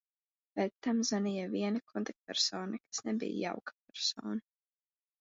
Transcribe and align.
Pēc 0.59 0.71
tam 0.87 1.03
zvanīja 1.09 1.51
viena 1.53 1.83
kontaktpersona, 1.93 2.83
kas 2.87 3.05
nebija 3.13 3.39
jauka 3.47 3.81
persona. 3.87 4.47